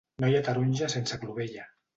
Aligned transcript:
No 0.23 0.29
hi 0.29 0.37
ha 0.37 0.39
taronja 0.47 0.89
sense 0.95 1.23
clovella. 1.27 1.71